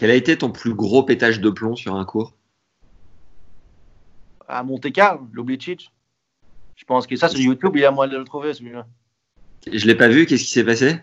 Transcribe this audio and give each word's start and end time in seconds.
Quel 0.00 0.10
a 0.10 0.14
été 0.14 0.38
ton 0.38 0.50
plus 0.50 0.72
gros 0.72 1.02
pétage 1.02 1.42
de 1.42 1.50
plomb 1.50 1.76
sur 1.76 1.94
un 1.94 2.06
cours? 2.06 2.32
À 4.48 4.62
Monte-Carlo, 4.62 5.28
l'Oblicic. 5.30 5.92
Je 6.74 6.86
pense 6.86 7.06
que 7.06 7.16
ça, 7.16 7.28
sur 7.28 7.38
YouTube, 7.38 7.72
il 7.74 7.82
y 7.82 7.84
a 7.84 7.90
moyen 7.90 8.10
de 8.10 8.16
le 8.16 8.24
trouver, 8.24 8.54
celui-là. 8.54 8.86
Je 9.70 9.86
l'ai 9.86 9.94
pas 9.94 10.08
vu, 10.08 10.24
qu'est-ce 10.24 10.44
qui 10.44 10.50
s'est 10.52 10.64
passé? 10.64 10.96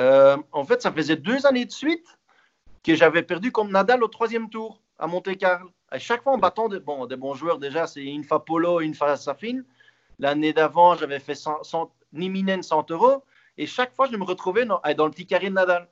Euh, 0.00 0.38
en 0.52 0.64
fait, 0.64 0.80
ça 0.80 0.92
faisait 0.92 1.16
deux 1.16 1.44
années 1.44 1.66
de 1.66 1.70
suite 1.70 2.06
que 2.82 2.94
j'avais 2.94 3.22
perdu 3.22 3.52
comme 3.52 3.70
Nadal 3.70 4.02
au 4.02 4.08
troisième 4.08 4.48
tour 4.48 4.80
à 4.98 5.06
Monte-Carlo. 5.06 5.70
À 5.90 5.98
chaque 5.98 6.22
fois 6.22 6.32
en 6.32 6.38
battant 6.38 6.70
des, 6.70 6.80
bon, 6.80 7.04
des 7.04 7.16
bons 7.16 7.34
joueurs, 7.34 7.58
déjà, 7.58 7.86
c'est 7.86 8.02
une 8.02 8.24
fois 8.24 8.46
Polo, 8.46 8.80
une 8.80 8.94
fois 8.94 9.18
Safin. 9.18 9.60
L'année 10.18 10.54
d'avant, 10.54 10.96
j'avais 10.96 11.20
fait 11.20 11.34
100, 11.34 11.64
100, 11.64 11.92
Niminen 12.14 12.62
100 12.62 12.92
euros. 12.92 13.22
Et 13.58 13.66
chaque 13.66 13.94
fois, 13.94 14.08
je 14.10 14.16
me 14.16 14.24
retrouvais 14.24 14.64
dans, 14.64 14.80
dans 14.96 15.04
le 15.04 15.10
petit 15.10 15.26
carré 15.26 15.50
de 15.50 15.54
Nadal. 15.54 15.86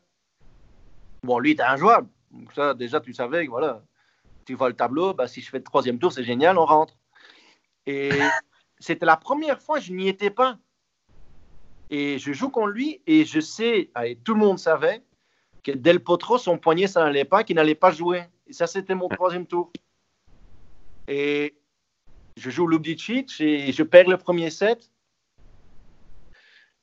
Bon, 1.25 1.39
lui, 1.39 1.53
était 1.53 1.63
injouable. 1.63 2.09
Donc 2.33 2.53
ça, 2.53 2.75
déjà, 2.75 3.01
tu 3.01 3.13
savais 3.13 3.45
que 3.45 3.51
voilà, 3.51 3.85
tu 4.45 4.55
vois 4.55 4.69
le 4.69 4.75
tableau, 4.75 5.15
bah, 5.15 5.29
si 5.29 5.41
je 5.41 5.51
fais 5.51 5.59
le 5.59 5.65
troisième 5.65 5.99
tour, 5.99 6.13
c'est 6.13 6.25
génial, 6.25 6.59
on 6.59 6.65
rentre. 6.65 6.97
Et 7.87 8.11
c'était 8.81 9.07
la 9.07 9.17
première 9.17 9.61
fois, 9.61 9.79
je 9.79 9.93
n'y 9.93 10.09
étais 10.09 10.31
pas. 10.31 10.59
Et 11.91 12.19
je 12.19 12.33
joue 12.33 12.49
contre 12.49 12.69
lui 12.69 13.03
et 13.07 13.25
je 13.25 13.39
sais, 13.39 13.91
et 14.05 14.17
tout 14.17 14.35
le 14.35 14.41
monde 14.41 14.59
savait, 14.59 15.03
que 15.63 15.73
Del 15.73 16.01
Potro, 16.01 16.39
son 16.39 16.59
poignet, 16.59 16.87
ça 16.87 17.05
n'allait 17.05 17.25
pas, 17.25 17.45
qu'il 17.45 17.57
n'allait 17.57 17.75
pas 17.75 17.93
jouer. 17.93 18.25
Et 18.47 18.53
ça, 18.53 18.67
c'était 18.67 18.95
mon 18.95 19.09
troisième 19.09 19.47
tour. 19.47 19.71
Et 21.07 21.55
je 22.37 22.51
joue 22.51 22.67
Lubicic 22.67 23.41
et 23.41 23.71
je 23.73 23.83
perds 23.83 24.09
le 24.09 24.17
premier 24.17 24.51
set. 24.51 24.91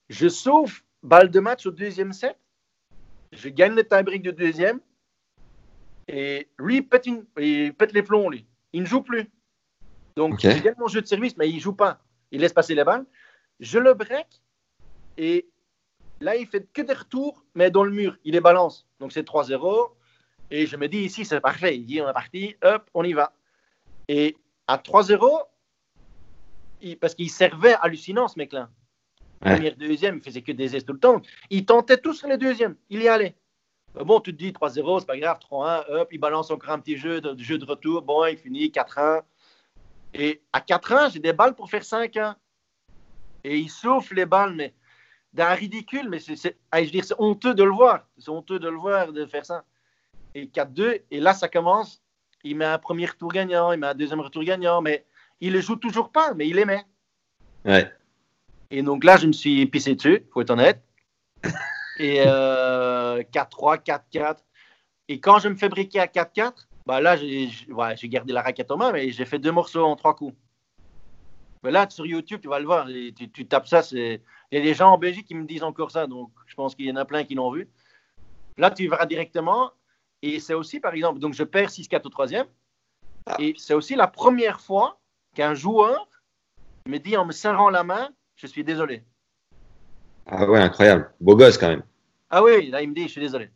Je 0.09 0.29
sauve 0.29 0.81
balle 1.03 1.29
de 1.29 1.39
match 1.39 1.65
au 1.65 1.71
deuxième 1.71 2.13
set. 2.13 2.37
Je 3.31 3.49
gagne 3.49 3.73
le 3.75 3.83
tie-break 3.83 4.21
du 4.21 4.33
deuxième. 4.33 4.79
Et 6.07 6.47
lui, 6.57 6.77
il 6.77 6.87
pète, 6.87 7.05
une- 7.05 7.25
il 7.37 7.73
pète 7.73 7.93
les 7.93 8.01
plombs, 8.03 8.29
lui. 8.29 8.45
Il 8.73 8.81
ne 8.81 8.87
joue 8.87 9.01
plus. 9.01 9.29
Donc, 10.15 10.33
Ok. 10.33 10.41
je 10.41 10.61
gagne 10.63 10.75
mon 10.77 10.87
jeu 10.87 11.01
de 11.01 11.07
service, 11.07 11.37
mais 11.37 11.49
il 11.49 11.55
ne 11.55 11.59
joue 11.61 11.73
pas. 11.73 12.01
Il 12.31 12.41
laisse 12.41 12.53
passer 12.53 12.73
les 12.75 12.83
balles. 12.83 13.05
Je 13.59 13.77
le 13.77 13.93
break. 13.93 14.27
Et 15.17 15.47
là, 16.19 16.35
il 16.35 16.47
fait 16.47 16.67
que 16.73 16.81
des 16.81 16.93
retours, 16.93 17.45
mais 17.53 17.69
dans 17.69 17.83
le 17.83 17.91
mur. 17.91 18.17
Il 18.23 18.33
les 18.33 18.41
balance. 18.41 18.87
Donc, 18.99 19.11
c'est 19.11 19.23
3-0. 19.23 19.95
Et 20.51 20.65
je 20.65 20.75
me 20.77 20.87
dis, 20.87 20.99
ici, 20.99 21.25
c'est 21.25 21.39
parfait. 21.41 21.77
Il 21.77 21.85
dit, 21.85 22.01
on 22.01 22.09
est 22.09 22.13
parti. 22.13 22.55
Hop, 22.63 22.89
on 22.95 23.03
y 23.03 23.13
va. 23.13 23.33
Et 24.07 24.35
à 24.67 24.77
3-0, 24.79 25.41
il- 26.81 26.97
parce 26.97 27.13
qu'il 27.13 27.29
servait 27.29 27.75
hallucinant, 27.81 28.27
ce 28.27 28.39
mec-là. 28.39 28.69
Première, 29.39 29.75
deuxième, 29.75 30.17
il 30.17 30.21
faisait 30.21 30.41
que 30.41 30.51
des 30.51 30.75
aises 30.75 30.85
tout 30.85 30.93
le 30.93 30.99
temps. 30.99 31.21
Il 31.49 31.65
tentait 31.65 31.97
tous 31.97 32.25
les 32.25 32.37
deuxièmes. 32.37 32.75
Il 32.89 33.01
y 33.01 33.07
allait. 33.07 33.35
Euh, 33.97 34.03
Bon, 34.03 34.19
tu 34.19 34.33
te 34.33 34.37
dis 34.37 34.51
3-0, 34.51 34.99
c'est 34.99 35.05
pas 35.05 35.17
grave, 35.17 35.39
3-1, 35.39 35.85
hop, 35.89 36.09
il 36.11 36.19
balance 36.19 36.51
encore 36.51 36.71
un 36.71 36.79
petit 36.79 36.97
jeu 36.97 37.21
de, 37.21 37.41
jeu 37.41 37.57
de 37.57 37.65
retour. 37.65 38.01
Bon, 38.01 38.25
il 38.25 38.37
finit 38.37 38.69
4-1. 38.69 39.21
Et 40.13 40.41
à 40.53 40.59
4-1, 40.59 41.13
j'ai 41.13 41.19
des 41.19 41.33
balles 41.33 41.55
pour 41.55 41.69
faire 41.69 41.83
5-1. 41.83 42.35
Et 43.43 43.57
il 43.57 43.69
souffle 43.69 44.15
les 44.15 44.25
balles, 44.25 44.53
mais 44.53 44.73
d'un 45.33 45.53
ridicule, 45.53 46.09
mais 46.09 46.19
c'est, 46.19 46.57
ah, 46.71 46.79
je 46.79 46.85
veux 46.85 46.91
dire, 46.91 47.05
c'est 47.05 47.19
honteux 47.19 47.53
de 47.53 47.63
le 47.63 47.71
voir. 47.71 48.07
C'est 48.17 48.29
honteux 48.29 48.59
de 48.59 48.67
le 48.67 48.77
voir, 48.77 49.13
de 49.13 49.25
faire 49.25 49.45
ça. 49.45 49.63
Et 50.35 50.47
4-2, 50.47 51.01
et 51.09 51.19
là, 51.19 51.33
ça 51.33 51.47
commence. 51.47 52.01
Il 52.43 52.57
met 52.57 52.65
un 52.65 52.77
premier 52.77 53.05
retour 53.05 53.31
gagnant, 53.31 53.71
il 53.71 53.79
met 53.79 53.87
un 53.87 53.95
deuxième 53.95 54.21
retour 54.21 54.43
gagnant, 54.43 54.81
mais 54.81 55.05
il 55.39 55.53
le 55.53 55.61
joue 55.61 55.75
toujours 55.75 56.11
pas, 56.11 56.33
mais 56.33 56.47
il 56.47 56.63
met. 56.65 56.85
Ouais. 57.65 57.91
Et 58.71 58.83
donc 58.83 59.03
là, 59.03 59.17
je 59.17 59.27
me 59.27 59.31
suis 59.31 59.65
pissé 59.65 59.95
dessus, 59.95 60.25
faut 60.31 60.41
être 60.41 60.51
honnête. 60.51 60.83
Et 61.99 62.23
euh, 62.25 63.21
4-3, 63.23 63.83
4-4. 63.83 64.37
Et 65.07 65.19
quand 65.19 65.39
je 65.39 65.49
me 65.49 65.55
fais 65.55 65.69
briquer 65.69 65.99
à 65.99 66.05
4-4, 66.05 66.67
bah 66.85 67.01
là, 67.01 67.17
j'ai 67.17 67.49
ouais, 67.69 67.95
gardé 68.03 68.31
la 68.31 68.41
raquette 68.41 68.71
en 68.71 68.77
main, 68.77 68.91
mais 68.91 69.11
j'ai 69.11 69.25
fait 69.25 69.39
deux 69.39 69.51
morceaux 69.51 69.83
en 69.83 69.95
trois 69.95 70.15
coups. 70.15 70.35
Mais 71.63 71.71
là, 71.71 71.89
sur 71.89 72.05
YouTube, 72.05 72.39
tu 72.41 72.47
vas 72.47 72.59
le 72.59 72.65
voir. 72.65 72.87
Tu, 72.87 73.29
tu 73.29 73.45
tapes 73.45 73.67
ça. 73.67 73.81
Il 73.91 74.21
y 74.51 74.57
a 74.57 74.61
des 74.61 74.73
gens 74.73 74.91
en 74.91 74.97
Belgique 74.97 75.27
qui 75.27 75.35
me 75.35 75.45
disent 75.45 75.63
encore 75.63 75.91
ça, 75.91 76.07
donc 76.07 76.31
je 76.45 76.55
pense 76.55 76.73
qu'il 76.75 76.85
y 76.85 76.91
en 76.91 76.95
a 76.95 77.05
plein 77.05 77.23
qui 77.25 77.35
l'ont 77.35 77.51
vu. 77.51 77.69
Là, 78.57 78.71
tu 78.71 78.87
verras 78.87 79.05
directement. 79.05 79.71
Et 80.21 80.39
c'est 80.39 80.53
aussi, 80.53 80.79
par 80.79 80.93
exemple, 80.93 81.19
donc 81.19 81.33
je 81.33 81.43
perds 81.43 81.69
6-4 81.69 82.05
au 82.05 82.09
troisième. 82.09 82.47
Et 83.39 83.53
c'est 83.57 83.73
aussi 83.73 83.95
la 83.95 84.07
première 84.07 84.59
fois 84.59 84.99
qu'un 85.35 85.53
joueur 85.53 86.07
me 86.87 86.97
dit 86.97 87.15
en 87.17 87.25
me 87.25 87.31
serrant 87.31 87.69
la 87.69 87.83
main, 87.83 88.09
je 88.39 88.47
suis 88.47 88.63
désolé. 88.63 89.03
Ah 90.25 90.49
ouais, 90.49 90.59
incroyable. 90.59 91.11
Beau 91.19 91.35
gosse 91.35 91.57
quand 91.57 91.67
même. 91.67 91.83
Ah 92.29 92.41
oui, 92.41 92.69
là, 92.69 92.81
il 92.81 92.89
me 92.89 92.95
dit, 92.95 93.03
je 93.03 93.11
suis 93.11 93.21
désolé. 93.21 93.49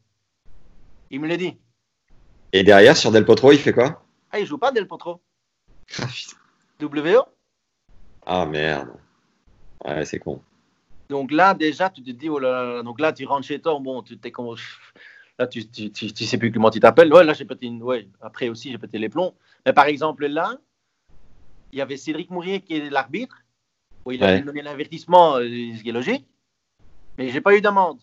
Il 1.10 1.22
me 1.22 1.28
l'a 1.28 1.38
dit. 1.38 1.58
Et 2.52 2.64
derrière, 2.64 2.98
sur 2.98 3.12
Del 3.12 3.24
Potro, 3.24 3.52
il 3.52 3.60
fait 3.60 3.72
quoi? 3.72 4.04
Ah, 4.32 4.40
il 4.40 4.46
joue 4.46 4.58
pas 4.58 4.72
Del 4.72 4.88
Potro. 4.88 5.22
Ah, 6.00 6.08
putain. 6.08 6.38
WO. 6.82 7.24
Ah 8.26 8.46
merde. 8.46 8.90
Ouais, 9.86 10.06
c'est 10.06 10.20
con. 10.20 10.42
Donc 11.10 11.32
là, 11.32 11.54
déjà, 11.54 11.90
tu 11.90 12.02
te 12.02 12.12
dis, 12.12 12.30
oh 12.30 12.40
là 12.40 12.52
là, 12.52 12.74
là. 12.76 12.84
donc 12.84 13.00
là, 13.00 13.14
tu 13.14 13.26
rentres 13.26 13.46
chez 13.46 13.62
toi, 13.62 13.78
bon, 13.80 14.02
tu 14.02 14.18
t'es 14.18 14.32
comme... 14.32 14.56
Là, 15.40 15.48
tu, 15.48 15.68
tu, 15.68 15.92
tu, 15.92 16.14
tu 16.14 16.26
sais 16.26 16.38
plus 16.38 16.52
comment 16.52 16.70
tu 16.70 16.80
t'appelles. 16.80 17.12
Ouais, 17.12 17.24
là, 17.24 17.34
j'ai 17.34 17.46
pété 17.46 17.66
une... 17.66 17.82
Ouais, 17.82 18.08
après 18.22 18.50
aussi, 18.50 18.72
j'ai 18.72 18.78
pété 18.78 19.00
les 19.00 19.10
plombs. 19.10 19.34
Mais 19.66 19.74
par 19.74 19.86
exemple, 19.86 20.28
là, 20.28 20.60
il 21.72 21.80
y 21.80 21.82
avait 21.82 21.98
Cédric 21.98 22.30
Mourier 22.30 22.62
qui 22.62 22.76
est 22.76 22.90
l'arbitre. 22.92 23.43
Bon, 24.06 24.12
il 24.12 24.24
a 24.24 24.28
Ouais. 24.28 24.42
donné 24.42 24.62
l'avertissement, 24.62 25.36
euh, 25.38 25.44
ce 25.44 25.82
qui 25.82 25.90
est 25.90 25.94
logique. 25.94 26.26
Mais 27.18 27.30
j'ai 27.30 27.42
pas 27.42 27.56
eu 27.56 27.62
d'amende. 27.62 28.00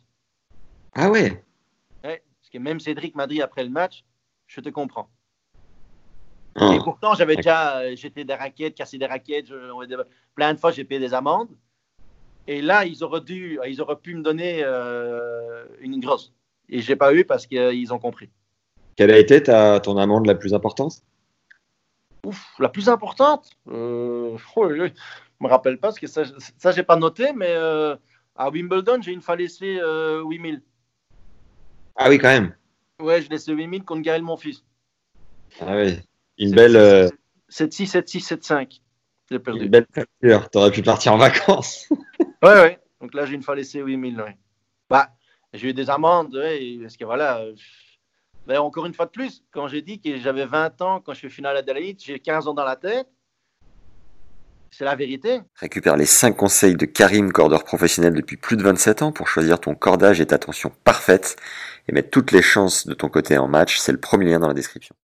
Ah 0.95 1.11
ouais? 1.11 1.45
Ouais, 2.05 2.23
parce 2.41 2.51
que 2.53 2.59
même 2.59 2.81
Cédric 2.81 3.15
m'a 3.15 3.27
dit 3.27 3.43
après 3.43 3.65
le 3.65 3.71
match, 3.71 4.05
je 4.47 4.61
te 4.61 4.69
comprends. 4.69 5.09
Oh. 6.61 6.73
Et 6.73 6.79
pourtant, 6.79 7.15
j'avais 7.15 7.37
déjà 7.37 7.79
euh, 7.81 7.97
jeté 7.97 8.25
des 8.25 8.35
raquettes, 8.35 8.75
cassé 8.75 8.99
des 8.99 9.07
raquettes, 9.07 9.47
je- 9.47 10.03
plein 10.35 10.55
de 10.55 10.59
fois, 10.59 10.73
j'ai 10.73 10.85
payé 10.85 11.01
des 11.01 11.15
amendes. 11.15 11.51
Et 12.47 12.61
là, 12.63 12.85
ils 12.85 13.05
auraient, 13.05 13.21
dû, 13.21 13.61
ils 13.67 13.81
auraient 13.81 14.01
pu 14.01 14.15
me 14.15 14.23
donner 14.23 14.63
euh, 14.65 15.65
une 15.81 16.01
grosse. 16.01 16.33
Et 16.69 16.81
j'ai 16.81 16.97
pas 16.97 17.15
eu 17.15 17.25
parce 17.25 17.47
qu'ils 17.47 17.93
ont 17.93 17.99
compris. 17.99 18.31
Quelle 18.97 19.11
a 19.11 19.19
été 19.19 19.43
ta, 19.43 19.79
ton 19.81 19.97
amende 19.99 20.27
la 20.27 20.35
plus 20.35 20.55
importante? 20.55 21.03
Ouf, 22.27 22.45
la 22.59 22.69
plus 22.69 22.89
importante? 22.89 23.51
Euh, 23.69 24.37
oh, 24.57 24.69
me 25.41 25.49
rappelle 25.49 25.79
pas 25.79 25.89
parce 25.89 25.99
que 25.99 26.07
ça, 26.07 26.23
ça 26.59 26.73
j'ai 26.73 26.83
pas 26.83 26.97
noté, 26.97 27.33
mais 27.33 27.51
euh, 27.51 27.97
à 28.37 28.51
Wimbledon, 28.51 29.01
j'ai 29.03 29.13
une 29.13 29.23
fois 29.23 29.37
laissé 29.37 29.79
euh, 29.81 30.23
8000. 30.25 30.63
Ah 31.97 32.09
oui, 32.09 32.19
quand 32.19 32.29
même. 32.29 32.55
Ouais, 33.01 33.23
je 33.23 33.29
laissé 33.31 33.53
8000 33.53 33.85
contre 33.85 34.03
Gaël, 34.03 34.23
mon 34.23 34.37
fils. 34.37 34.63
Ah 35.61 35.77
oui. 35.77 35.99
Une 36.39 36.55
belle, 36.55 36.77
euh, 36.77 37.09
7-6, 37.51 37.91
7-6, 37.91 38.29
7-5. 38.39 38.81
J'ai 39.31 39.39
perdu. 39.39 39.65
une 39.65 39.71
belle 39.71 39.87
facture. 39.93 40.49
T'aurais 40.51 40.71
pu 40.71 40.83
partir 40.83 41.13
en 41.13 41.19
vacances. 41.19 41.89
Ouais, 42.43 42.55
ouais. 42.55 42.79
Donc 43.03 43.13
là, 43.13 43.27
j'ai 43.27 43.35
une 43.35 43.43
fois 43.43 43.55
laissé 43.55 43.81
8000. 43.81 44.19
Ouais. 44.19 44.35
Bah, 44.89 45.11
j'ai 45.53 45.69
eu 45.69 45.75
des 45.75 45.91
amendes, 45.91 46.35
ouais, 46.35 46.79
parce 46.81 46.97
que 46.97 47.05
voilà. 47.05 47.41
euh, 47.41 47.55
ben, 48.47 48.59
encore 48.61 48.87
une 48.87 48.95
fois 48.95 49.05
de 49.05 49.11
plus, 49.11 49.45
quand 49.51 49.69
j'ai 49.69 49.83
dit 49.83 50.01
que 50.01 50.17
j'avais 50.17 50.47
20 50.47 50.81
ans 50.81 51.01
quand 51.01 51.13
je 51.13 51.21
fais 51.21 51.29
finale 51.29 51.57
à 51.57 51.59
Adelaide, 51.59 52.01
j'ai 52.03 52.19
15 52.19 52.49
ans 52.49 52.55
dans 52.55 52.65
la 52.65 52.77
tête. 52.77 53.09
C'est 54.71 54.85
la 54.85 54.95
vérité. 54.95 55.41
Récupère 55.57 55.97
les 55.97 56.07
5 56.07 56.37
conseils 56.37 56.77
de 56.77 56.87
Karim, 56.87 57.33
cordeur 57.33 57.65
professionnel 57.65 58.15
depuis 58.15 58.37
plus 58.37 58.57
de 58.57 58.63
27 58.63 59.03
ans 59.03 59.13
pour 59.13 59.29
choisir 59.29 59.61
ton 59.61 59.75
cordage 59.75 60.21
et 60.21 60.27
ta 60.27 60.39
tension 60.39 60.73
parfaite 60.85 61.37
et 61.89 61.93
mettre 61.93 62.11
toutes 62.11 62.31
les 62.31 62.43
chances 62.43 62.87
de 62.87 62.95
ton 62.95 63.09
côté 63.09 63.37
en 63.37 63.49
match. 63.49 63.79
C'est 63.79 63.93
le 63.93 64.01
premier 64.01 64.27
lien 64.27 64.39
dans 64.39 64.49
la 64.49 64.55
description. 64.55 64.95